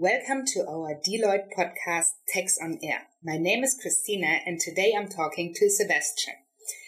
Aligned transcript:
Welcome 0.00 0.46
to 0.54 0.60
our 0.60 0.94
Deloitte 0.94 1.48
podcast 1.58 2.12
Tax 2.28 2.56
on 2.62 2.78
Air. 2.84 3.08
My 3.24 3.36
name 3.36 3.64
is 3.64 3.76
Christina 3.82 4.38
and 4.46 4.60
today 4.60 4.94
I'm 4.96 5.08
talking 5.08 5.52
to 5.54 5.68
Sebastian. 5.68 6.34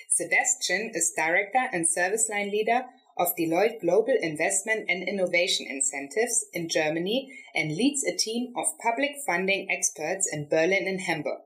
Sebastian 0.09 0.93
is 0.95 1.13
Director 1.17 1.69
and 1.73 1.89
Service 1.89 2.29
Line 2.29 2.53
Leader 2.53 2.85
of 3.21 3.37
Deloitte 3.37 3.83
Global 3.83 4.17
Investment 4.21 4.87
and 4.89 5.07
Innovation 5.07 5.67
Incentives 5.69 6.47
in 6.55 6.71
Germany 6.71 7.31
and 7.55 7.77
leads 7.77 8.03
a 8.03 8.17
team 8.17 8.55
of 8.57 8.79
public 8.83 9.11
funding 9.27 9.69
experts 9.71 10.27
in 10.33 10.49
Berlin 10.49 10.89
and 10.89 11.03
Hamburg. 11.03 11.41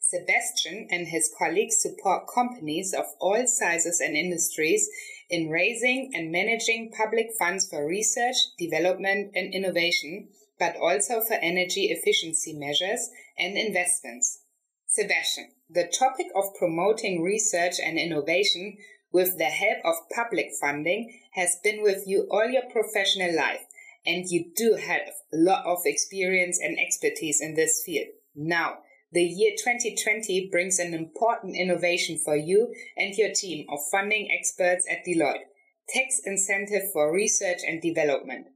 Sebastian 0.00 0.88
and 0.90 1.06
his 1.06 1.32
colleagues 1.38 1.80
support 1.80 2.24
companies 2.26 2.92
of 2.92 3.06
all 3.20 3.46
sizes 3.46 4.00
and 4.00 4.16
industries 4.16 4.90
in 5.30 5.48
raising 5.48 6.10
and 6.12 6.32
managing 6.32 6.90
public 6.90 7.28
funds 7.38 7.68
for 7.70 7.86
research, 7.86 8.36
development 8.58 9.30
and 9.34 9.54
innovation 9.54 10.28
but 10.58 10.76
also 10.76 11.20
for 11.20 11.34
energy 11.34 11.86
efficiency 11.86 12.52
measures 12.52 13.10
and 13.38 13.56
investments. 13.56 14.42
Sebastian, 14.86 15.50
the 15.68 15.90
topic 15.98 16.26
of 16.36 16.54
promoting 16.58 17.22
research 17.22 17.80
and 17.82 17.98
innovation 17.98 18.76
with 19.12 19.38
the 19.38 19.44
help 19.44 19.78
of 19.84 20.08
public 20.14 20.50
funding 20.60 21.20
has 21.32 21.58
been 21.62 21.82
with 21.82 22.04
you 22.06 22.26
all 22.30 22.48
your 22.48 22.68
professional 22.70 23.34
life, 23.34 23.66
and 24.04 24.26
you 24.28 24.46
do 24.56 24.74
have 24.74 25.02
a 25.32 25.36
lot 25.36 25.64
of 25.66 25.78
experience 25.84 26.58
and 26.60 26.78
expertise 26.78 27.40
in 27.40 27.54
this 27.54 27.82
field. 27.84 28.08
Now, 28.34 28.78
the 29.12 29.22
year 29.22 29.52
2020 29.56 30.48
brings 30.50 30.78
an 30.78 30.94
important 30.94 31.54
innovation 31.54 32.18
for 32.18 32.34
you 32.34 32.74
and 32.96 33.14
your 33.14 33.32
team 33.34 33.66
of 33.70 33.78
funding 33.90 34.28
experts 34.30 34.86
at 34.90 35.04
Deloitte. 35.06 35.44
Tax 35.88 36.20
incentive 36.24 36.90
for 36.92 37.12
research 37.12 37.58
and 37.66 37.82
development. 37.82 38.46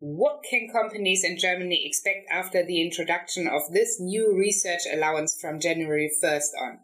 What 0.00 0.42
can 0.42 0.68
companies 0.70 1.24
in 1.24 1.38
Germany 1.38 1.86
expect 1.86 2.28
after 2.30 2.64
the 2.64 2.82
introduction 2.82 3.46
of 3.46 3.72
this 3.72 3.98
new 4.00 4.36
research 4.36 4.80
allowance 4.92 5.38
from 5.40 5.60
January 5.60 6.10
1st 6.22 6.50
on? 6.60 6.78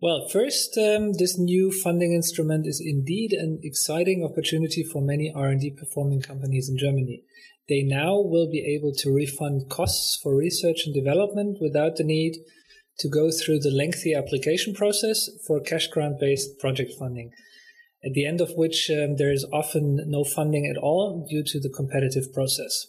Well, 0.00 0.28
first, 0.28 0.78
um, 0.78 1.14
this 1.14 1.36
new 1.38 1.72
funding 1.72 2.12
instrument 2.12 2.66
is 2.66 2.80
indeed 2.84 3.32
an 3.32 3.58
exciting 3.62 4.24
opportunity 4.24 4.84
for 4.84 5.02
many 5.02 5.32
R&D 5.34 5.72
performing 5.76 6.22
companies 6.22 6.68
in 6.68 6.78
Germany. 6.78 7.24
They 7.68 7.82
now 7.82 8.20
will 8.20 8.48
be 8.50 8.64
able 8.76 8.92
to 8.94 9.12
refund 9.12 9.68
costs 9.68 10.18
for 10.22 10.36
research 10.36 10.82
and 10.86 10.94
development 10.94 11.58
without 11.60 11.96
the 11.96 12.04
need 12.04 12.36
to 13.00 13.08
go 13.08 13.30
through 13.30 13.58
the 13.60 13.70
lengthy 13.70 14.14
application 14.14 14.72
process 14.72 15.28
for 15.46 15.60
cash 15.60 15.88
grant 15.88 16.20
based 16.20 16.58
project 16.58 16.92
funding 16.98 17.32
at 18.04 18.12
the 18.12 18.26
end 18.26 18.40
of 18.40 18.52
which 18.54 18.90
um, 18.90 19.16
there 19.16 19.32
is 19.32 19.46
often 19.52 20.04
no 20.06 20.24
funding 20.24 20.66
at 20.66 20.80
all 20.80 21.26
due 21.28 21.42
to 21.44 21.60
the 21.60 21.68
competitive 21.68 22.32
process. 22.32 22.86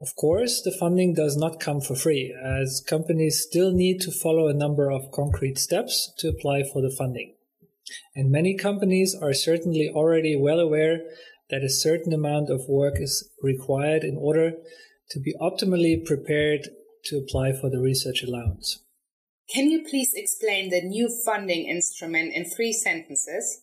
Of 0.00 0.14
course, 0.14 0.60
the 0.62 0.76
funding 0.78 1.14
does 1.14 1.36
not 1.36 1.60
come 1.60 1.80
for 1.80 1.94
free, 1.94 2.34
as 2.44 2.84
companies 2.86 3.40
still 3.40 3.72
need 3.72 4.00
to 4.02 4.10
follow 4.10 4.48
a 4.48 4.54
number 4.54 4.90
of 4.90 5.10
concrete 5.10 5.58
steps 5.58 6.12
to 6.18 6.28
apply 6.28 6.64
for 6.64 6.82
the 6.82 6.94
funding. 6.96 7.34
And 8.14 8.30
many 8.30 8.56
companies 8.56 9.16
are 9.20 9.32
certainly 9.32 9.88
already 9.88 10.36
well 10.36 10.60
aware 10.60 11.00
that 11.50 11.62
a 11.62 11.70
certain 11.70 12.12
amount 12.12 12.50
of 12.50 12.68
work 12.68 12.94
is 13.00 13.30
required 13.42 14.04
in 14.04 14.16
order 14.16 14.52
to 15.10 15.20
be 15.20 15.34
optimally 15.40 16.04
prepared 16.04 16.68
to 17.04 17.18
apply 17.18 17.52
for 17.52 17.70
the 17.70 17.80
research 17.80 18.22
allowance. 18.22 18.82
Can 19.48 19.70
you 19.70 19.84
please 19.88 20.12
explain 20.14 20.70
the 20.70 20.82
new 20.82 21.08
funding 21.24 21.66
instrument 21.68 22.32
in 22.34 22.44
three 22.44 22.72
sentences? 22.72 23.62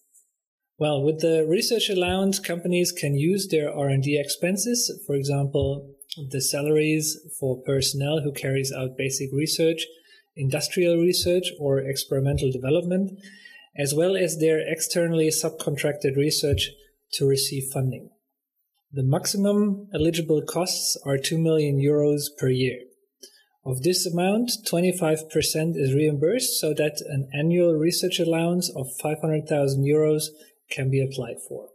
Well, 0.80 1.04
with 1.04 1.20
the 1.20 1.46
research 1.46 1.90
allowance, 1.90 2.40
companies 2.40 2.92
can 2.92 3.16
use 3.16 3.48
their 3.50 3.72
R&D 3.72 4.18
expenses, 4.18 4.92
for 5.06 5.16
example, 5.16 5.93
the 6.30 6.42
salaries 6.42 7.18
for 7.40 7.62
personnel 7.64 8.22
who 8.22 8.32
carries 8.32 8.72
out 8.72 8.98
basic 8.98 9.32
research, 9.32 9.86
industrial 10.36 10.98
research, 10.98 11.52
or 11.60 11.80
experimental 11.80 12.52
development, 12.52 13.12
as 13.78 13.94
well 13.94 14.16
as 14.16 14.40
their 14.40 14.60
externally 14.60 15.30
subcontracted 15.30 16.16
research 16.16 16.70
to 17.14 17.28
receive 17.28 17.72
funding. 17.72 18.10
The 18.92 19.04
maximum 19.04 19.88
eligible 19.94 20.44
costs 20.44 20.96
are 21.04 21.18
2 21.18 21.40
million 21.40 21.80
euros 21.80 22.26
per 22.38 22.50
year. 22.50 22.80
Of 23.66 23.82
this 23.82 24.06
amount, 24.06 24.52
25% 24.70 25.78
is 25.78 25.94
reimbursed 25.94 26.60
so 26.60 26.74
that 26.74 27.02
an 27.08 27.30
annual 27.34 27.74
research 27.74 28.20
allowance 28.20 28.70
of 28.76 28.88
500,000 29.02 29.84
euros 29.84 30.26
can 30.70 30.92
be 30.92 31.02
applied 31.02 31.38
for. 31.48 31.70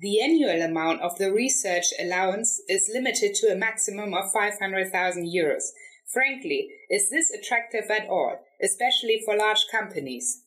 The 0.00 0.22
annual 0.22 0.62
amount 0.62 1.02
of 1.02 1.18
the 1.18 1.30
research 1.30 1.92
allowance 2.00 2.58
is 2.70 2.90
limited 2.90 3.34
to 3.34 3.52
a 3.52 3.56
maximum 3.56 4.14
of 4.14 4.32
500,000 4.32 5.26
euros. 5.26 5.64
Frankly, 6.10 6.70
is 6.88 7.10
this 7.10 7.30
attractive 7.30 7.90
at 7.90 8.08
all, 8.08 8.38
especially 8.62 9.20
for 9.22 9.36
large 9.36 9.66
companies? 9.70 10.42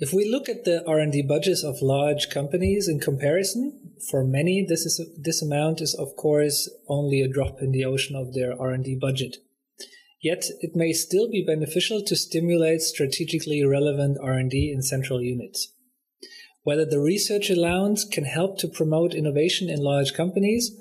If 0.00 0.12
we 0.12 0.28
look 0.28 0.48
at 0.48 0.64
the 0.64 0.84
R&D 0.84 1.22
budgets 1.22 1.62
of 1.62 1.80
large 1.80 2.28
companies 2.28 2.88
in 2.88 2.98
comparison, 2.98 3.92
for 4.10 4.24
many 4.24 4.66
this 4.68 4.84
is 4.84 5.00
this 5.16 5.40
amount 5.40 5.80
is 5.80 5.94
of 5.94 6.16
course 6.16 6.68
only 6.88 7.20
a 7.20 7.28
drop 7.28 7.60
in 7.60 7.70
the 7.70 7.84
ocean 7.84 8.16
of 8.16 8.34
their 8.34 8.60
R&D 8.60 8.98
budget. 9.00 9.36
Yet 10.20 10.46
it 10.60 10.74
may 10.74 10.92
still 10.92 11.30
be 11.30 11.44
beneficial 11.46 12.02
to 12.02 12.16
stimulate 12.16 12.80
strategically 12.80 13.64
relevant 13.64 14.18
R&D 14.20 14.72
in 14.74 14.82
central 14.82 15.22
units. 15.22 15.73
Whether 16.64 16.86
the 16.86 17.00
research 17.00 17.50
allowance 17.50 18.04
can 18.04 18.24
help 18.24 18.58
to 18.58 18.68
promote 18.68 19.14
innovation 19.14 19.68
in 19.68 19.80
large 19.80 20.14
companies 20.14 20.72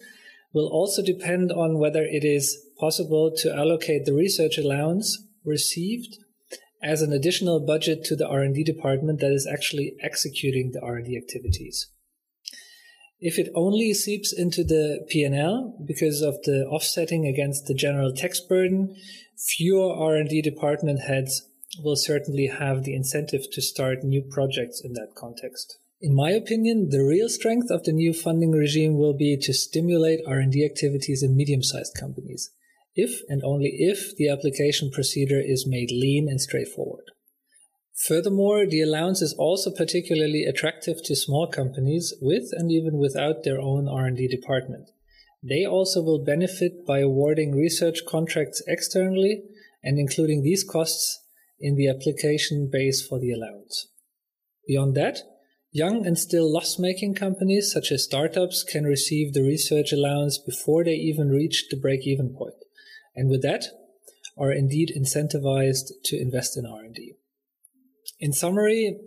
will 0.53 0.67
also 0.67 1.03
depend 1.03 1.51
on 1.51 1.77
whether 1.77 2.03
it 2.03 2.23
is 2.23 2.57
possible 2.79 3.33
to 3.38 3.53
allocate 3.53 4.05
the 4.05 4.13
research 4.13 4.57
allowance 4.57 5.17
received 5.43 6.17
as 6.81 7.01
an 7.01 7.11
additional 7.11 7.66
budget 7.66 8.03
to 8.05 8.16
the 8.16 8.27
R&D 8.27 8.63
department 8.63 9.19
that 9.19 9.31
is 9.31 9.47
actually 9.47 9.95
executing 10.01 10.72
the 10.72 10.81
R&D 10.81 11.17
activities. 11.17 11.89
If 13.19 13.39
it 13.39 13.51
only 13.55 13.93
seeps 13.93 14.33
into 14.33 14.63
the 14.63 15.05
P&L 15.09 15.77
because 15.85 16.22
of 16.22 16.41
the 16.43 16.66
offsetting 16.66 17.25
against 17.25 17.66
the 17.66 17.73
general 17.73 18.13
tax 18.13 18.41
burden, 18.41 18.95
fewer 19.38 19.93
R&D 19.93 20.41
department 20.41 21.01
heads 21.01 21.41
will 21.81 21.95
certainly 21.95 22.47
have 22.47 22.84
the 22.84 22.95
incentive 22.95 23.50
to 23.51 23.61
start 23.61 24.03
new 24.03 24.22
projects 24.22 24.81
in 24.84 24.94
that 24.94 25.16
context. 25.16 25.78
In 26.01 26.13
my 26.13 26.31
opinion, 26.31 26.89
the 26.89 27.03
real 27.03 27.29
strength 27.29 27.72
of 27.72 27.85
the 27.85 27.94
new 27.94 28.13
funding 28.13 28.51
regime 28.51 28.97
will 28.97 29.13
be 29.13 29.38
to 29.38 29.53
stimulate 29.53 30.19
R&D 30.28 30.66
activities 30.66 31.23
in 31.23 31.38
medium-sized 31.38 31.95
companies, 31.97 32.51
if 32.94 33.22
and 33.29 33.41
only 33.44 33.69
if 33.78 34.16
the 34.17 34.28
application 34.28 34.91
procedure 34.91 35.41
is 35.41 35.66
made 35.66 35.91
lean 35.91 36.28
and 36.28 36.41
straightforward. 36.41 37.06
Furthermore, 38.05 38.66
the 38.66 38.81
allowance 38.81 39.22
is 39.22 39.34
also 39.38 39.72
particularly 39.72 40.44
attractive 40.44 41.01
to 41.05 41.16
small 41.16 41.47
companies 41.47 42.13
with 42.22 42.50
and 42.51 42.69
even 42.69 42.97
without 42.97 43.44
their 43.44 43.61
own 43.61 43.88
R&D 43.88 44.28
department. 44.28 44.90
They 45.41 45.66
also 45.66 46.01
will 46.01 46.23
benefit 46.23 46.85
by 46.85 47.00
awarding 47.00 47.55
research 47.55 48.00
contracts 48.05 48.61
externally 48.67 49.44
and 49.84 49.97
including 49.97 50.41
these 50.41 50.63
costs 50.63 51.22
in 51.63 51.75
the 51.75 51.90
application 51.90 52.69
base 52.72 53.03
for 53.06 53.19
the 53.19 53.31
allowance. 53.31 53.88
Beyond 54.68 54.94
that, 54.96 55.19
young 55.72 56.06
and 56.06 56.19
still 56.19 56.51
loss 56.51 56.78
making 56.78 57.16
companies 57.16 57.72
such 57.72 57.91
as 57.91 58.03
startups 58.03 58.63
can 58.63 58.84
receive 58.84 59.34
the 59.34 59.41
research 59.41 59.91
allowance 59.91 60.38
before 60.38 60.84
they 60.84 60.94
even 60.94 61.29
reach 61.29 61.66
the 61.72 61.78
break 61.78 62.06
even 62.06 62.35
point, 62.38 62.53
and 63.16 63.29
with 63.29 63.41
that 63.41 63.66
are 64.37 64.52
indeed 64.52 64.91
incentivized 64.96 65.90
to 66.03 66.22
invest 66.22 66.55
in 66.55 66.66
R&D. 66.66 67.14
In 68.20 68.34
summary, 68.34 68.99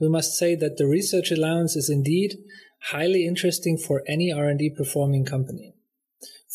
we 0.00 0.08
must 0.08 0.34
say 0.34 0.54
that 0.54 0.78
the 0.78 0.86
research 0.86 1.30
allowance 1.30 1.76
is 1.76 1.90
indeed 1.90 2.38
highly 2.90 3.26
interesting 3.26 3.76
for 3.76 4.02
any 4.08 4.32
R&D 4.32 4.74
performing 4.76 5.24
company 5.24 5.74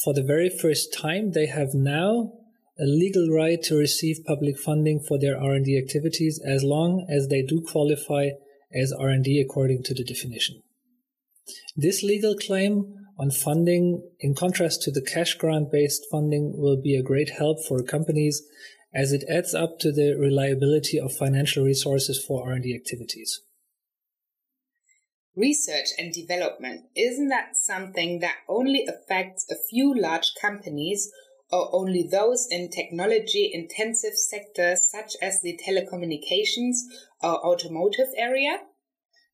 for 0.04 0.13
the 0.13 0.24
very 0.24 0.50
first 0.50 0.94
time, 0.94 1.31
they 1.31 1.48
have 1.48 1.74
now 1.74 2.31
a 2.80 2.86
legal 2.86 3.30
right 3.30 3.62
to 3.64 3.76
receive 3.76 4.24
public 4.26 4.58
funding 4.58 5.00
for 5.00 5.20
their 5.20 5.38
R&D 5.38 5.78
activities 5.78 6.40
as 6.46 6.64
long 6.64 7.06
as 7.10 7.28
they 7.28 7.42
do 7.42 7.62
qualify 7.62 8.30
as 8.74 8.94
R&D 8.94 9.42
according 9.42 9.84
to 9.84 9.94
the 9.94 10.04
definition. 10.04 10.62
This 11.76 12.04
legal 12.04 12.36
claim 12.36 12.94
on 13.20 13.31
funding, 13.31 14.02
in 14.22 14.34
contrast 14.34 14.81
to 14.84 14.92
the 14.92 15.02
cash 15.02 15.34
grant 15.34 15.72
based 15.72 16.06
funding, 16.10 16.54
will 16.56 16.81
be 16.81 16.96
a 16.96 17.04
great 17.04 17.31
help 17.31 17.58
for 17.68 17.84
companies 17.84 18.42
as 18.94 19.12
it 19.12 19.24
adds 19.30 19.54
up 19.54 19.78
to 19.80 19.92
the 19.92 20.16
reliability 20.16 21.00
of 21.00 21.12
financial 21.12 21.66
resources 21.66 22.24
for 22.24 22.50
R&D 22.50 22.74
activities. 22.74 23.42
research 25.36 25.90
and 25.98 26.12
development, 26.14 26.81
isn't 26.96 27.30
that 27.30 27.56
something 27.56 28.20
that 28.20 28.36
only 28.50 28.86
affects 28.86 29.46
a 29.50 29.56
few 29.70 29.94
large 29.96 30.34
companies 30.40 31.10
only 31.51 32.07
those 32.10 32.48
in 32.50 32.69
technology 32.69 33.50
intensive 33.54 34.13
sectors 34.13 34.90
such 34.90 35.16
as 35.22 35.42
the 35.42 35.60
telecommunications 35.68 36.78
or 37.22 37.46
automotive 37.46 38.07
area? 38.16 38.60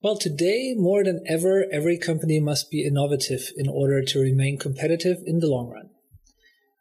Well, 0.02 0.18
today, 0.18 0.76
more 0.78 1.04
than 1.04 1.24
ever, 1.28 1.66
every 1.72 1.98
company 1.98 2.40
must 2.40 2.70
be 2.70 2.86
innovative 2.86 3.52
in 3.58 3.68
order 3.68 4.04
to 4.04 4.20
remain 4.20 4.58
competitive 4.58 5.18
in 5.26 5.40
the 5.40 5.48
long 5.48 5.70
run. 5.70 5.90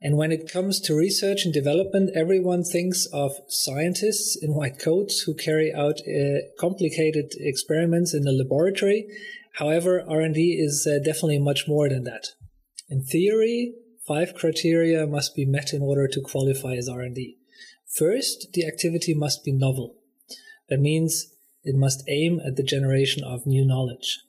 And 0.02 0.18
when 0.18 0.30
it 0.30 0.52
comes 0.52 0.78
to 0.80 0.94
research 0.94 1.46
and 1.46 1.54
development, 1.54 2.10
everyone 2.14 2.62
thinks 2.62 3.06
of 3.10 3.32
scientists 3.48 4.36
in 4.40 4.52
white 4.52 4.78
coats 4.78 5.20
who 5.20 5.34
carry 5.34 5.72
out 5.72 6.00
uh, 6.00 6.40
complicated 6.60 7.32
experiments 7.38 8.12
in 8.12 8.24
the 8.24 8.32
laboratory. 8.32 9.06
However, 9.54 10.04
R&D 10.06 10.58
is 10.60 10.86
uh, 10.86 10.98
definitely 10.98 11.38
much 11.38 11.66
more 11.66 11.88
than 11.88 12.04
that. 12.04 12.32
In 12.90 13.02
theory, 13.02 13.72
five 14.06 14.34
criteria 14.34 15.06
must 15.06 15.34
be 15.34 15.44
met 15.44 15.72
in 15.72 15.82
order 15.82 16.06
to 16.08 16.20
qualify 16.20 16.74
as 16.74 16.88
R&D. 16.88 17.38
First, 17.96 18.48
the 18.52 18.66
activity 18.66 19.14
must 19.14 19.44
be 19.44 19.52
novel. 19.52 19.96
That 20.68 20.80
means 20.80 21.32
it 21.62 21.76
must 21.76 22.04
aim 22.08 22.40
at 22.46 22.56
the 22.56 22.62
generation 22.62 23.22
of 23.24 23.46
new 23.46 23.64
knowledge. 23.64 24.20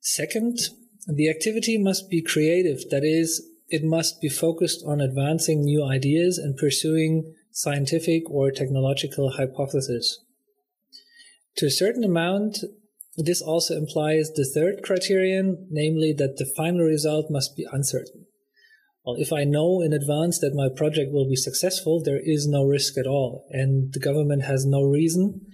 Second, 0.00 0.58
the 1.06 1.28
activity 1.28 1.78
must 1.78 2.10
be 2.10 2.22
creative. 2.22 2.88
That 2.90 3.04
is, 3.04 3.46
it 3.68 3.84
must 3.84 4.20
be 4.20 4.28
focused 4.28 4.82
on 4.86 5.00
advancing 5.00 5.62
new 5.62 5.84
ideas 5.84 6.38
and 6.38 6.56
pursuing 6.56 7.34
scientific 7.50 8.28
or 8.30 8.50
technological 8.50 9.32
hypotheses. 9.32 10.20
To 11.56 11.66
a 11.66 11.70
certain 11.70 12.04
amount, 12.04 12.58
this 13.16 13.42
also 13.42 13.76
implies 13.76 14.30
the 14.30 14.44
third 14.44 14.82
criterion, 14.82 15.66
namely 15.70 16.12
that 16.18 16.36
the 16.36 16.52
final 16.56 16.84
result 16.84 17.30
must 17.30 17.56
be 17.56 17.66
uncertain. 17.72 18.26
Well, 19.08 19.16
if 19.18 19.32
I 19.32 19.44
know 19.44 19.80
in 19.80 19.94
advance 19.94 20.38
that 20.40 20.54
my 20.54 20.68
project 20.68 21.14
will 21.14 21.26
be 21.26 21.34
successful, 21.34 21.98
there 21.98 22.20
is 22.22 22.46
no 22.46 22.62
risk 22.62 22.98
at 22.98 23.06
all, 23.06 23.46
and 23.48 23.90
the 23.94 24.00
government 24.00 24.42
has 24.42 24.66
no 24.66 24.82
reason, 24.82 25.46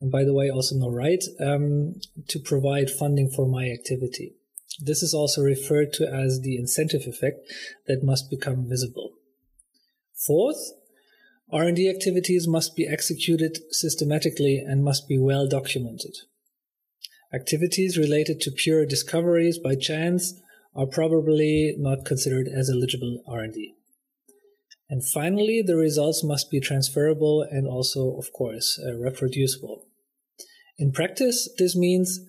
and 0.00 0.10
by 0.10 0.24
the 0.24 0.32
way, 0.32 0.48
also 0.48 0.76
no 0.76 0.88
right, 0.88 1.22
um, 1.38 1.96
to 2.28 2.38
provide 2.38 2.88
funding 2.88 3.28
for 3.28 3.46
my 3.46 3.68
activity. 3.68 4.32
This 4.80 5.02
is 5.02 5.12
also 5.12 5.42
referred 5.42 5.92
to 5.92 6.06
as 6.06 6.40
the 6.40 6.56
incentive 6.56 7.02
effect 7.06 7.40
that 7.86 8.02
must 8.02 8.30
become 8.30 8.66
visible. 8.66 9.12
Fourth, 10.26 10.72
R&D 11.52 11.90
activities 11.90 12.48
must 12.48 12.74
be 12.74 12.88
executed 12.88 13.58
systematically 13.72 14.56
and 14.56 14.82
must 14.82 15.06
be 15.06 15.18
well 15.18 15.46
documented. 15.46 16.14
Activities 17.30 17.98
related 17.98 18.40
to 18.40 18.50
pure 18.50 18.86
discoveries 18.86 19.58
by 19.58 19.74
chance 19.74 20.40
are 20.74 20.86
probably 20.86 21.74
not 21.78 22.04
considered 22.04 22.48
as 22.48 22.70
eligible 22.70 23.22
R&D. 23.26 23.74
And 24.88 25.02
finally, 25.06 25.62
the 25.64 25.76
results 25.76 26.22
must 26.22 26.50
be 26.50 26.60
transferable 26.60 27.46
and 27.50 27.66
also, 27.66 28.16
of 28.16 28.32
course, 28.32 28.78
uh, 28.84 28.94
reproducible. 28.96 29.86
In 30.78 30.92
practice, 30.92 31.48
this 31.58 31.76
means 31.76 32.20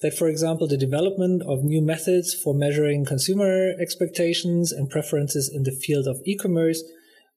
that, 0.00 0.14
for 0.14 0.28
example, 0.28 0.68
the 0.68 0.76
development 0.76 1.42
of 1.42 1.64
new 1.64 1.80
methods 1.80 2.34
for 2.34 2.54
measuring 2.54 3.04
consumer 3.04 3.72
expectations 3.80 4.72
and 4.72 4.90
preferences 4.90 5.50
in 5.52 5.62
the 5.62 5.72
field 5.72 6.06
of 6.06 6.20
e-commerce 6.24 6.82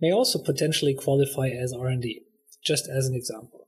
may 0.02 0.12
also 0.12 0.38
potentially 0.38 0.94
qualify 0.94 1.48
as 1.48 1.74
R&D, 1.74 2.24
just 2.64 2.88
as 2.88 3.08
an 3.08 3.16
example. 3.16 3.68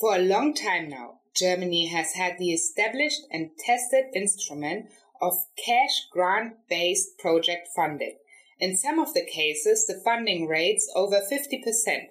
For 0.00 0.14
a 0.14 0.20
long 0.20 0.54
time 0.54 0.88
now, 0.88 1.20
Germany 1.34 1.86
has 1.86 2.14
had 2.14 2.38
the 2.38 2.52
established 2.52 3.22
and 3.30 3.50
tested 3.58 4.06
instrument 4.14 4.86
of 5.20 5.46
cash 5.56 6.06
grant-based 6.10 7.18
project 7.18 7.68
funding. 7.74 8.16
In 8.60 8.76
some 8.76 8.98
of 8.98 9.14
the 9.14 9.24
cases, 9.24 9.86
the 9.86 10.00
funding 10.04 10.46
rates 10.46 10.90
over 10.94 11.20
50%. 11.20 12.08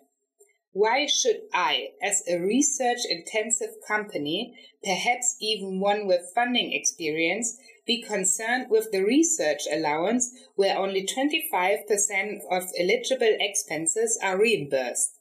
Why 0.71 1.07
should 1.07 1.41
I, 1.53 1.89
as 2.01 2.21
a 2.27 2.37
research 2.37 2.99
intensive 3.09 3.75
company, 3.87 4.55
perhaps 4.83 5.35
even 5.41 5.79
one 5.79 6.05
with 6.05 6.31
funding 6.35 6.71
experience, 6.71 7.57
be 7.87 8.03
concerned 8.03 8.69
with 8.69 8.91
the 8.91 9.03
research 9.03 9.61
allowance 9.71 10.29
where 10.55 10.77
only 10.77 11.07
25% 11.07 12.41
of 12.51 12.63
eligible 12.79 13.35
expenses 13.39 14.19
are 14.21 14.37
reimbursed? 14.37 15.17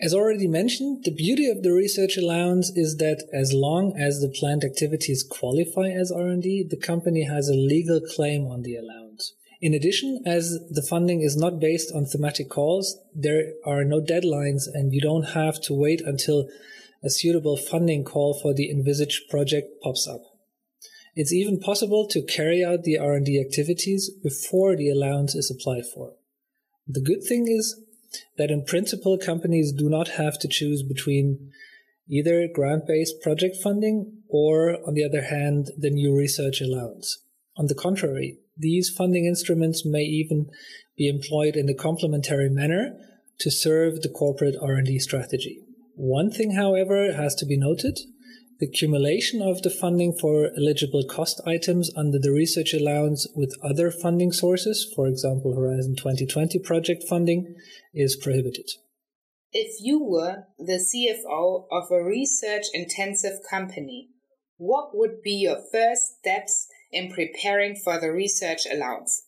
As 0.00 0.14
already 0.14 0.46
mentioned, 0.46 1.02
the 1.04 1.10
beauty 1.10 1.46
of 1.46 1.64
the 1.64 1.72
research 1.72 2.16
allowance 2.16 2.70
is 2.76 2.98
that 2.98 3.28
as 3.32 3.52
long 3.52 3.96
as 3.98 4.20
the 4.20 4.28
planned 4.28 4.62
activities 4.62 5.24
qualify 5.28 5.88
as 5.88 6.12
R&D, 6.12 6.68
the 6.70 6.76
company 6.76 7.24
has 7.24 7.48
a 7.48 7.54
legal 7.54 8.00
claim 8.00 8.46
on 8.46 8.62
the 8.62 8.76
allowance. 8.76 9.34
In 9.60 9.74
addition, 9.74 10.22
as 10.24 10.56
the 10.70 10.86
funding 10.88 11.22
is 11.22 11.36
not 11.36 11.58
based 11.58 11.92
on 11.92 12.06
thematic 12.06 12.48
calls, 12.48 12.96
there 13.12 13.54
are 13.66 13.82
no 13.82 14.00
deadlines 14.00 14.68
and 14.72 14.92
you 14.92 15.00
don't 15.00 15.34
have 15.34 15.60
to 15.62 15.74
wait 15.74 16.00
until 16.00 16.48
a 17.02 17.10
suitable 17.10 17.56
funding 17.56 18.04
call 18.04 18.34
for 18.34 18.54
the 18.54 18.70
envisaged 18.70 19.28
project 19.28 19.82
pops 19.82 20.06
up. 20.06 20.22
It's 21.16 21.32
even 21.32 21.58
possible 21.58 22.06
to 22.06 22.22
carry 22.22 22.64
out 22.64 22.84
the 22.84 22.98
R&D 22.98 23.40
activities 23.40 24.10
before 24.22 24.76
the 24.76 24.90
allowance 24.90 25.34
is 25.34 25.50
applied 25.50 25.86
for. 25.92 26.12
The 26.86 27.00
good 27.00 27.24
thing 27.24 27.48
is 27.48 27.84
that 28.36 28.50
in 28.50 28.64
principle, 28.64 29.18
companies 29.18 29.72
do 29.72 29.88
not 29.88 30.08
have 30.08 30.38
to 30.38 30.48
choose 30.48 30.82
between 30.82 31.50
either 32.08 32.48
grant-based 32.52 33.20
project 33.20 33.56
funding 33.62 34.22
or, 34.28 34.76
on 34.86 34.94
the 34.94 35.04
other 35.04 35.22
hand, 35.22 35.70
the 35.76 35.90
new 35.90 36.16
research 36.16 36.60
allowance. 36.60 37.18
On 37.56 37.66
the 37.66 37.74
contrary, 37.74 38.38
these 38.56 38.90
funding 38.90 39.26
instruments 39.26 39.84
may 39.84 40.02
even 40.02 40.50
be 40.96 41.08
employed 41.08 41.56
in 41.56 41.68
a 41.68 41.74
complementary 41.74 42.48
manner 42.48 42.96
to 43.38 43.50
serve 43.50 44.02
the 44.02 44.08
corporate 44.08 44.56
R&D 44.60 44.98
strategy. 44.98 45.60
One 45.94 46.30
thing, 46.30 46.52
however, 46.52 47.12
has 47.12 47.34
to 47.36 47.46
be 47.46 47.56
noted. 47.56 47.98
The 48.58 48.66
accumulation 48.66 49.40
of 49.40 49.62
the 49.62 49.70
funding 49.70 50.12
for 50.12 50.50
eligible 50.56 51.04
cost 51.04 51.40
items 51.46 51.92
under 51.94 52.18
the 52.18 52.32
research 52.32 52.74
allowance 52.74 53.28
with 53.36 53.54
other 53.62 53.92
funding 53.92 54.32
sources, 54.32 54.90
for 54.96 55.06
example, 55.06 55.54
Horizon 55.54 55.94
2020 55.94 56.58
project 56.58 57.04
funding, 57.08 57.54
is 57.94 58.16
prohibited. 58.16 58.68
If 59.52 59.80
you 59.80 60.02
were 60.02 60.48
the 60.58 60.84
CFO 60.84 61.66
of 61.70 61.90
a 61.92 62.02
research 62.02 62.64
intensive 62.74 63.38
company, 63.48 64.08
what 64.56 64.90
would 64.92 65.22
be 65.22 65.34
your 65.34 65.58
first 65.72 66.18
steps 66.18 66.66
in 66.90 67.12
preparing 67.12 67.76
for 67.76 68.00
the 68.00 68.10
research 68.10 68.66
allowance? 68.70 69.22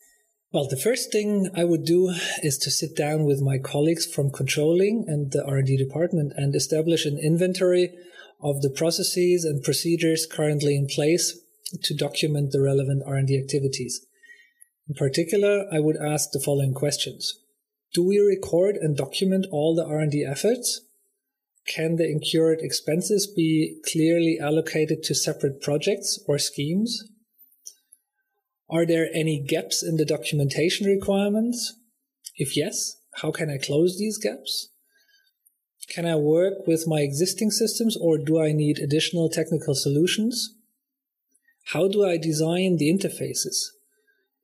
Well, 0.53 0.67
the 0.67 0.77
first 0.77 1.13
thing 1.13 1.49
I 1.55 1.63
would 1.63 1.85
do 1.85 2.13
is 2.43 2.59
to 2.59 2.71
sit 2.73 2.97
down 2.97 3.25
with 3.25 3.41
my 3.41 3.59
colleagues 3.59 4.05
from 4.05 4.33
controlling 4.33 5.05
and 5.07 5.31
the 5.31 5.45
R&D 5.47 5.77
department 5.77 6.33
and 6.37 6.57
establish 6.57 7.07
an 7.07 7.19
inventory 7.19 7.95
of 8.43 8.63
the 8.63 8.71
processes 8.71 9.45
and 9.45 9.63
procedures 9.63 10.27
currently 10.27 10.77
in 10.77 10.87
place 10.87 11.39
to 11.83 11.95
document 11.95 12.53
the 12.53 12.61
relevant 12.61 13.03
R&D 13.07 13.39
activities. 13.39 14.05
In 14.89 14.95
particular, 14.95 15.67
I 15.73 15.79
would 15.79 15.97
ask 15.97 16.31
the 16.33 16.41
following 16.41 16.75
questions. 16.75 17.39
Do 17.95 18.05
we 18.05 18.19
record 18.19 18.77
and 18.77 18.97
document 18.97 19.47
all 19.51 19.75
the 19.75 19.85
R&D 19.85 20.25
efforts? 20.25 20.81
Can 21.67 21.97
the 21.97 22.09
incurred 22.09 22.61
expenses 22.61 23.27
be 23.27 23.81
clearly 23.91 24.39
allocated 24.41 25.03
to 25.05 25.15
separate 25.15 25.61
projects 25.61 26.19
or 26.27 26.39
schemes? 26.39 27.05
Are 28.69 28.87
there 28.87 29.09
any 29.13 29.41
gaps 29.41 29.83
in 29.83 29.97
the 29.97 30.05
documentation 30.05 30.87
requirements? 30.87 31.75
If 32.37 32.57
yes, 32.57 32.97
how 33.17 33.31
can 33.31 33.51
I 33.51 33.59
close 33.59 33.99
these 33.99 34.19
gaps? 34.19 34.71
Can 35.91 36.07
I 36.07 36.15
work 36.15 36.69
with 36.69 36.87
my 36.87 37.01
existing 37.01 37.51
systems 37.51 37.97
or 37.97 38.17
do 38.17 38.41
I 38.41 38.53
need 38.53 38.79
additional 38.79 39.29
technical 39.29 39.75
solutions? 39.75 40.55
How 41.73 41.89
do 41.89 42.07
I 42.07 42.17
design 42.17 42.77
the 42.77 42.93
interfaces? 42.93 43.57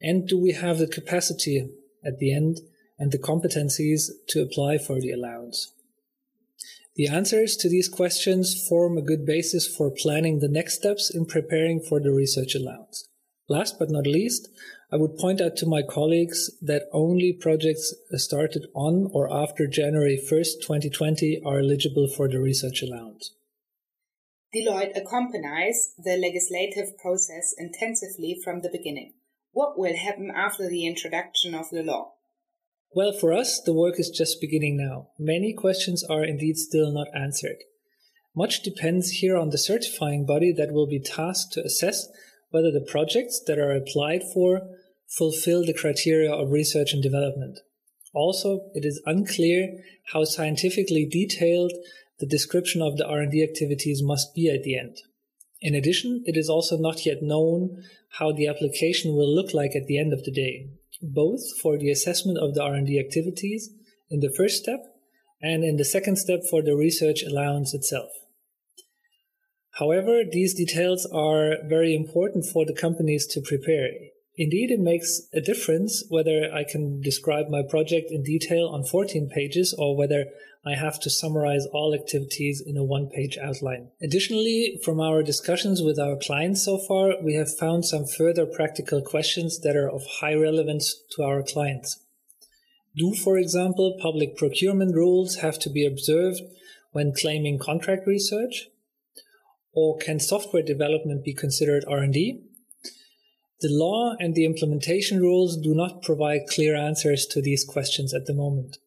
And 0.03 0.27
do 0.27 0.37
we 0.37 0.53
have 0.53 0.79
the 0.79 0.89
capacity 0.89 1.71
at 2.05 2.19
the 2.19 2.35
end 2.35 2.59
and 2.99 3.13
the 3.13 3.19
competencies 3.19 4.11
to 4.29 4.43
apply 4.43 4.79
for 4.79 5.01
the 5.01 5.13
allowance? 5.13 5.73
The 6.97 7.07
answers 7.07 7.57
to 7.59 7.69
these 7.69 7.89
questions 7.89 8.67
form 8.69 8.99
a 8.99 9.03
good 9.03 9.25
basis 9.25 9.69
for 9.69 9.91
planning 9.91 10.41
the 10.41 10.49
next 10.49 10.75
steps 10.75 11.15
in 11.15 11.27
preparing 11.27 11.81
for 11.81 12.01
the 12.01 12.11
research 12.11 12.57
allowance. 12.57 13.07
Last 13.49 13.79
but 13.79 13.91
not 13.91 14.07
least, 14.07 14.49
I 14.91 14.97
would 14.97 15.19
point 15.19 15.41
out 15.41 15.57
to 15.57 15.67
my 15.67 15.83
colleagues 15.83 16.51
that 16.61 16.89
only 16.93 17.33
projects 17.33 17.95
started 18.15 18.67
on 18.75 19.09
or 19.13 19.33
after 19.33 19.67
January 19.67 20.19
1st, 20.19 20.63
2020 20.63 21.43
are 21.45 21.61
eligible 21.61 22.09
for 22.09 22.29
the 22.29 22.41
research 22.41 22.83
allowance. 22.83 23.33
Deloitte 24.55 24.97
accompanies 24.97 25.93
the 25.99 26.17
legislative 26.17 26.97
process 26.99 27.55
intensively 27.59 28.41
from 28.43 28.63
the 28.63 28.71
beginning. 28.71 29.15
What 29.53 29.79
will 29.79 29.97
happen 29.97 30.31
after 30.35 30.69
the 30.69 30.87
introduction 30.87 31.55
of 31.55 31.71
the 31.71 31.83
law? 31.83 32.13
Well, 32.95 33.13
for 33.13 33.33
us, 33.33 33.61
the 33.61 33.75
work 33.75 33.99
is 33.99 34.11
just 34.11 34.41
beginning 34.41 34.77
now. 34.77 35.09
Many 35.19 35.53
questions 35.53 36.03
are 36.05 36.25
indeed 36.25 36.57
still 36.57 36.93
not 36.93 37.09
answered. 37.15 37.59
Much 38.35 38.63
depends 38.63 39.11
here 39.11 39.37
on 39.37 39.51
the 39.51 39.59
certifying 39.59 40.25
body 40.25 40.53
that 40.53 40.73
will 40.73 40.87
be 40.87 41.01
tasked 41.01 41.53
to 41.53 41.65
assess 41.65 42.07
whether 42.57 42.73
the 42.73 42.81
projects 42.91 43.43
that 43.47 43.59
are 43.59 43.77
applied 43.77 44.23
for 44.33 44.63
fulfill 45.07 45.63
the 45.63 45.75
criteria 45.75 46.33
of 46.33 46.51
research 46.51 46.95
and 46.95 47.03
development. 47.03 47.59
Also, 48.15 48.71
it 48.73 48.83
is 48.83 49.03
unclear 49.05 49.77
how 50.15 50.25
scientifically 50.25 51.07
detailed 51.07 51.71
the 52.19 52.27
description 52.27 52.81
of 52.81 52.97
the 52.97 53.07
R&D 53.07 53.43
activities 53.43 54.01
must 54.03 54.35
be 54.35 54.49
at 54.49 54.63
the 54.63 54.79
end. 54.79 54.97
In 55.61 55.75
addition, 55.75 56.23
it 56.25 56.35
is 56.35 56.49
also 56.49 56.79
not 56.79 57.05
yet 57.05 57.19
known 57.21 57.83
how 58.19 58.33
the 58.33 58.49
application 58.49 59.13
will 59.13 59.29
look 59.29 59.53
like 59.53 59.77
at 59.77 59.87
the 59.87 59.99
end 59.99 60.15
of 60.15 60.25
the 60.25 60.33
day, 60.33 60.71
both 61.03 61.43
for 61.61 61.77
the 61.77 61.91
assessment 61.91 62.39
of 62.39 62.55
the 62.55 62.63
R&D 62.63 62.99
activities 62.99 63.69
in 64.09 64.21
the 64.21 64.33
first 64.35 64.63
step 64.63 64.81
and 65.43 65.63
in 65.63 65.77
the 65.77 65.85
second 65.85 66.17
step 66.17 66.41
for 66.49 66.63
the 66.63 66.75
research 66.75 67.23
allowance 67.23 67.75
itself. 67.75 68.09
However, 69.79 70.23
these 70.25 70.55
details 70.55 71.05
are 71.07 71.57
very 71.65 71.95
important 71.95 72.47
for 72.47 72.65
the 72.65 72.73
companies 72.73 73.27
to 73.27 73.43
prepare. 73.43 73.91
Indeed, 74.39 74.71
it 74.71 74.81
makes 74.81 75.23
a 75.35 75.41
difference 75.41 76.03
whether 76.09 76.51
I 76.53 76.65
can 76.65 77.01
describe 77.03 77.49
my 77.49 77.63
project 77.63 78.11
in 78.11 78.23
detail 78.23 78.69
on 78.69 78.85
14 78.85 79.29
pages 79.29 79.75
or 79.77 79.95
whether 79.95 80.27
I 80.65 80.75
have 80.75 80.99
to 81.01 81.11
summarize 81.11 81.67
all 81.67 81.95
activities 81.95 82.63
in 82.65 82.77
a 82.77 82.85
one 82.85 83.09
page 83.09 83.37
outline. 83.37 83.91
Additionally, 84.01 84.81
from 84.83 84.99
our 84.99 85.23
discussions 85.23 85.83
with 85.83 85.99
our 85.99 86.17
clients 86.17 86.65
so 86.65 86.79
far, 86.79 87.23
we 87.23 87.35
have 87.35 87.55
found 87.55 87.85
some 87.85 88.07
further 88.07 88.47
practical 88.47 89.03
questions 89.03 89.61
that 89.61 89.77
are 89.77 89.91
of 89.91 90.07
high 90.21 90.35
relevance 90.35 90.95
to 91.13 91.23
our 91.23 91.43
clients. 91.43 92.01
Do, 92.97 93.15
for 93.15 93.37
example, 93.37 93.99
public 94.01 94.39
procurement 94.39 94.95
rules 94.95 95.37
have 95.37 95.59
to 95.61 95.71
be 95.71 95.87
observed 95.87 96.41
when 96.93 97.13
claiming 97.13 97.59
contract 97.59 98.07
research? 98.07 98.69
Or 99.77 99.99
can 99.99 100.19
software 100.19 100.63
development 100.63 101.23
be 101.23 101.35
considered 101.35 101.85
R&D? 101.87 102.43
The 103.61 103.69
law 103.71 104.15
and 104.19 104.35
the 104.35 104.45
implementation 104.45 105.21
rules 105.21 105.57
do 105.57 105.75
not 105.75 106.03
provide 106.03 106.49
clear 106.49 106.75
answers 106.75 107.27
to 107.27 107.41
these 107.41 107.65
questions 107.65 108.13
at 108.13 108.27
the 108.27 108.35
moment. 108.35 108.79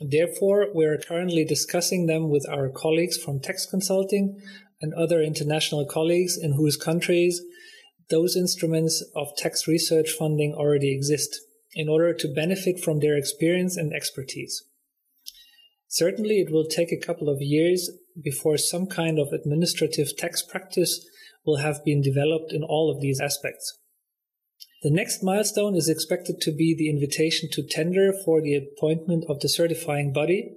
Therefore, 0.00 0.68
we 0.74 0.84
are 0.86 0.98
currently 0.98 1.44
discussing 1.44 2.06
them 2.06 2.30
with 2.30 2.48
our 2.48 2.68
colleagues 2.68 3.16
from 3.16 3.40
tax 3.40 3.66
consulting 3.66 4.40
and 4.80 4.94
other 4.94 5.20
international 5.20 5.84
colleagues 5.84 6.38
in 6.40 6.52
whose 6.52 6.76
countries 6.76 7.42
those 8.10 8.36
instruments 8.36 9.04
of 9.14 9.36
tax 9.36 9.68
research 9.68 10.10
funding 10.10 10.54
already 10.54 10.94
exist 10.94 11.40
in 11.74 11.88
order 11.88 12.14
to 12.14 12.32
benefit 12.32 12.80
from 12.80 13.00
their 13.00 13.16
experience 13.16 13.76
and 13.76 13.92
expertise. 13.92 14.64
Certainly, 15.88 16.40
it 16.40 16.52
will 16.52 16.66
take 16.66 16.92
a 16.92 17.06
couple 17.06 17.28
of 17.28 17.40
years 17.40 17.90
before 18.22 18.58
some 18.58 18.86
kind 18.86 19.18
of 19.18 19.32
administrative 19.32 20.16
tax 20.16 20.42
practice 20.42 21.04
will 21.46 21.56
have 21.56 21.84
been 21.84 22.02
developed 22.02 22.52
in 22.52 22.62
all 22.62 22.90
of 22.90 23.00
these 23.00 23.20
aspects. 23.20 23.78
The 24.82 24.90
next 24.90 25.22
milestone 25.22 25.74
is 25.74 25.88
expected 25.88 26.40
to 26.42 26.52
be 26.52 26.74
the 26.76 26.90
invitation 26.90 27.48
to 27.52 27.66
tender 27.66 28.12
for 28.12 28.40
the 28.40 28.54
appointment 28.54 29.24
of 29.28 29.40
the 29.40 29.48
certifying 29.48 30.12
body 30.12 30.54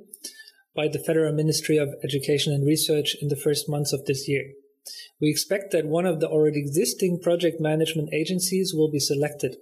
by 0.76 0.88
the 0.88 1.00
Federal 1.00 1.34
Ministry 1.34 1.78
of 1.78 1.96
Education 2.04 2.54
and 2.54 2.68
Research 2.68 3.16
in 3.22 3.30
the 3.30 3.36
first 3.36 3.70
months 3.70 3.94
of 3.94 4.06
this 4.06 4.28
year. 4.28 4.44
We 5.20 5.30
expect 5.30 5.72
that 5.72 5.86
one 5.86 6.06
of 6.06 6.20
the 6.20 6.28
already 6.28 6.60
existing 6.60 7.20
project 7.22 7.60
management 7.60 8.14
agencies 8.14 8.74
will 8.76 8.92
be 8.92 9.00
selected, 9.00 9.58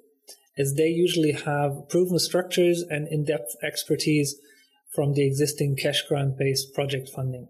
as 0.57 0.73
they 0.73 0.89
usually 0.89 1.33
have 1.33 1.87
proven 1.89 2.19
structures 2.19 2.83
and 2.89 3.07
in 3.07 3.25
depth 3.25 3.55
expertise 3.63 4.35
from 4.93 5.13
the 5.13 5.25
existing 5.25 5.75
cash 5.75 6.03
grant 6.07 6.37
based 6.37 6.73
project 6.73 7.09
funding. 7.09 7.47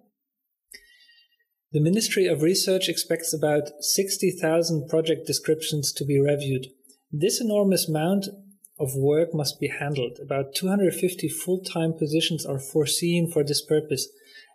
The 1.71 1.79
Ministry 1.79 2.25
of 2.25 2.41
Research 2.41 2.89
expects 2.89 3.33
about 3.33 3.69
60,000 3.79 4.89
project 4.89 5.27
descriptions 5.27 5.93
to 5.93 6.05
be 6.05 6.19
reviewed. 6.19 6.67
This 7.11 7.39
enormous 7.39 7.87
amount 7.87 8.25
of 8.79 8.95
work 8.95 9.33
must 9.33 9.59
be 9.59 9.67
handled. 9.67 10.17
About 10.19 10.55
250 10.55 11.29
full 11.29 11.61
time 11.61 11.93
positions 11.93 12.45
are 12.45 12.59
foreseen 12.59 13.29
for 13.31 13.43
this 13.43 13.63
purpose 13.63 14.07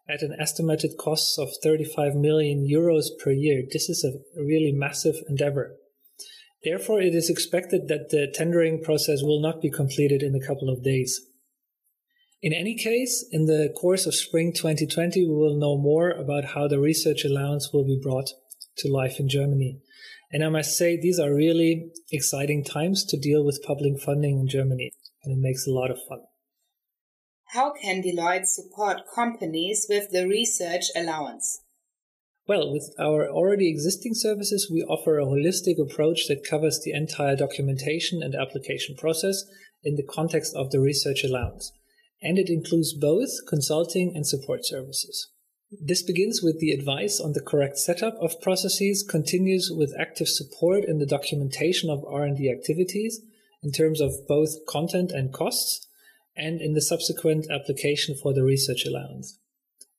at 0.09 0.23
an 0.23 0.37
estimated 0.41 0.97
cost 0.99 1.39
of 1.39 1.51
35 1.63 2.15
million 2.15 2.67
euros 2.67 3.07
per 3.23 3.31
year. 3.31 3.63
This 3.71 3.89
is 3.89 4.05
a 4.05 4.43
really 4.43 4.73
massive 4.73 5.17
endeavor. 5.29 5.77
Therefore, 6.65 7.01
it 7.01 7.15
is 7.15 7.31
expected 7.31 7.89
that 7.89 8.09
the 8.11 8.27
tendering 8.33 8.83
process 8.83 9.23
will 9.23 9.41
not 9.41 9.61
be 9.61 9.71
completed 9.71 10.23
in 10.23 10.35
a 10.35 10.45
couple 10.45 10.71
of 10.71 10.83
days. 10.83 11.21
In 12.45 12.53
any 12.53 12.75
case, 12.75 13.25
in 13.33 13.47
the 13.47 13.73
course 13.75 14.05
of 14.05 14.15
spring 14.15 14.53
2020, 14.53 15.27
we 15.27 15.35
will 15.35 15.59
know 15.59 15.79
more 15.79 16.11
about 16.11 16.45
how 16.45 16.69
the 16.69 16.79
research 16.79 17.25
allowance 17.25 17.73
will 17.73 17.87
be 17.87 17.99
brought 17.99 18.29
to 18.77 18.93
life 18.93 19.19
in 19.19 19.31
Germany. 19.31 19.81
And 20.31 20.45
I 20.45 20.51
must 20.51 20.77
say, 20.77 21.01
these 21.01 21.19
are 21.19 21.35
really 21.35 21.91
exciting 22.13 22.63
times 22.63 23.03
to 23.07 23.17
deal 23.19 23.47
with 23.47 23.65
public 23.67 23.99
funding 23.99 24.41
in 24.41 24.47
Germany, 24.47 24.93
and 25.25 25.33
it 25.33 25.41
makes 25.41 25.67
a 25.67 25.71
lot 25.71 25.91
of 25.91 25.97
fun. 26.07 26.19
How 27.55 27.73
can 27.73 28.03
Deloitte 28.03 28.45
support 28.45 29.05
companies 29.15 29.87
with 29.89 30.11
the 30.11 30.29
research 30.29 30.91
allowance? 30.95 31.63
Well, 32.47 32.71
with 32.71 32.93
our 32.99 33.27
already 33.27 33.71
existing 33.71 34.17
services, 34.17 34.71
we 34.71 34.83
offer 34.83 35.19
a 35.19 35.25
holistic 35.25 35.81
approach 35.81 36.29
that 36.29 36.47
covers 36.47 36.79
the 36.85 36.93
entire 36.93 37.37
documentation 37.37 38.23
and 38.23 38.35
application 38.35 38.97
process 38.97 39.45
in 39.83 39.97
the 39.97 40.07
context 40.07 40.55
of 40.55 40.73
the 40.73 40.81
research 40.81 41.25
allowance 41.25 41.73
and 42.25 42.39
it 42.39 42.49
includes 42.49 42.95
both 42.95 43.31
consulting 43.47 44.13
and 44.17 44.27
support 44.27 44.67
services. 44.67 45.29
This 45.71 46.03
begins 46.03 46.43
with 46.43 46.59
the 46.59 46.71
advice 46.71 47.21
on 47.21 47.33
the 47.33 47.43
correct 47.43 47.79
setup 47.79 48.17
of 48.21 48.41
processes, 48.41 49.05
continues 49.09 49.71
with 49.71 49.95
active 49.99 50.29
support 50.29 50.85
in 50.85 50.99
the 50.99 51.07
documentation 51.07 51.91
of 51.91 52.05
R&D 52.05 52.51
activities 52.51 53.21
in 53.63 53.73
terms 53.73 54.01
of 54.01 54.27
both 54.27 54.67
content 54.67 55.13
and 55.13 55.33
costs, 55.33 55.87
and 56.37 56.61
in 56.61 56.73
the 56.73 56.83
subsequent 56.83 57.47
application 57.51 58.15
for 58.21 58.33
the 58.33 58.43
research 58.43 58.85
allowance. 58.87 59.39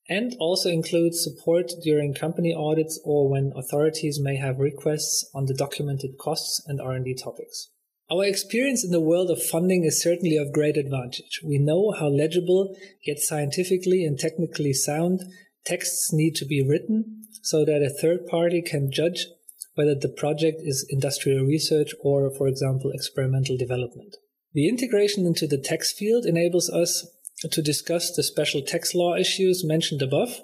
And 0.09 0.35
also 0.39 0.69
includes 0.69 1.23
support 1.23 1.71
during 1.83 2.13
company 2.13 2.53
audits 2.53 2.99
or 3.03 3.29
when 3.29 3.53
authorities 3.55 4.19
may 4.19 4.35
have 4.35 4.59
requests 4.59 5.29
on 5.33 5.45
the 5.45 5.53
documented 5.53 6.17
costs 6.17 6.63
and 6.67 6.81
R&D 6.81 7.15
topics. 7.15 7.69
Our 8.11 8.25
experience 8.25 8.83
in 8.83 8.91
the 8.91 8.99
world 8.99 9.31
of 9.31 9.41
funding 9.41 9.83
is 9.83 10.01
certainly 10.01 10.37
of 10.37 10.53
great 10.53 10.77
advantage. 10.77 11.41
We 11.43 11.57
know 11.57 11.91
how 11.91 12.07
legible, 12.07 12.75
yet 13.03 13.17
scientifically 13.17 14.05
and 14.05 14.17
technically 14.17 14.73
sound 14.73 15.23
texts 15.65 16.13
need 16.13 16.35
to 16.35 16.45
be 16.45 16.61
written 16.61 17.23
so 17.41 17.65
that 17.65 17.81
a 17.81 17.89
third 17.89 18.27
party 18.27 18.61
can 18.61 18.91
judge 18.91 19.25
whether 19.73 19.95
the 19.95 20.09
project 20.09 20.61
is 20.63 20.85
industrial 20.87 21.45
research 21.45 21.93
or, 21.99 22.29
for 22.29 22.47
example, 22.47 22.91
experimental 22.91 23.57
development. 23.57 24.17
The 24.53 24.69
integration 24.69 25.25
into 25.25 25.47
the 25.47 25.57
text 25.57 25.97
field 25.97 26.27
enables 26.27 26.69
us 26.69 27.07
to 27.49 27.61
discuss 27.61 28.15
the 28.15 28.23
special 28.23 28.61
tax 28.61 28.93
law 28.93 29.15
issues 29.15 29.65
mentioned 29.65 30.03
above 30.03 30.41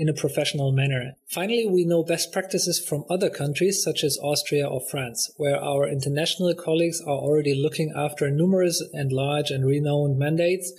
in 0.00 0.08
a 0.08 0.14
professional 0.14 0.72
manner. 0.72 1.12
Finally, 1.28 1.66
we 1.66 1.84
know 1.84 2.02
best 2.02 2.32
practices 2.32 2.82
from 2.82 3.04
other 3.10 3.28
countries 3.28 3.82
such 3.84 4.02
as 4.02 4.18
Austria 4.22 4.66
or 4.66 4.80
France, 4.80 5.30
where 5.36 5.62
our 5.62 5.86
international 5.86 6.54
colleagues 6.54 7.02
are 7.02 7.18
already 7.18 7.54
looking 7.54 7.92
after 7.94 8.30
numerous 8.30 8.82
and 8.94 9.12
large 9.12 9.50
and 9.50 9.66
renowned 9.66 10.18
mandates 10.18 10.72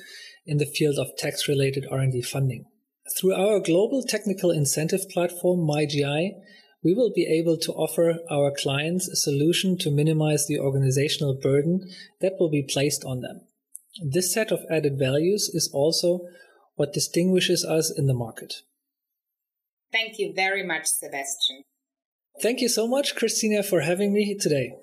in 0.48 0.58
the 0.58 0.66
field 0.66 0.98
of 0.98 1.16
tax-related 1.20 1.86
R&D 1.92 2.24
funding. 2.24 2.66
Through 3.16 3.36
our 3.36 3.60
global 3.60 4.02
technical 4.02 4.50
incentive 4.50 5.08
platform, 5.12 5.68
MyGI, 5.68 6.32
we 6.84 6.96
will 6.96 7.12
be 7.14 7.28
able 7.28 7.58
to 7.58 7.74
offer 7.74 8.18
our 8.32 8.52
clients 8.52 9.08
a 9.08 9.16
solution 9.16 9.78
to 9.82 9.92
minimize 9.92 10.48
the 10.48 10.58
organizational 10.58 11.36
burden 11.40 11.88
that 12.22 12.38
will 12.40 12.50
be 12.50 12.64
placed 12.68 13.06
on 13.06 13.22
them. 13.22 13.42
This 14.04 14.34
set 14.34 14.52
of 14.52 14.66
added 14.68 14.98
values 14.98 15.52
is 15.54 15.70
also 15.72 16.22
what 16.74 16.92
distinguishes 16.92 17.64
us 17.64 17.94
in 17.96 18.08
the 18.08 18.16
market. 18.16 18.64
Thank 19.92 20.20
you 20.20 20.34
very 20.34 20.66
much, 20.66 20.86
Sebastian. 20.88 21.64
Thank 22.42 22.62
you 22.62 22.70
so 22.70 22.88
much, 22.88 23.16
Christina, 23.16 23.62
for 23.62 23.82
having 23.82 24.14
me 24.14 24.38
today. 24.40 24.74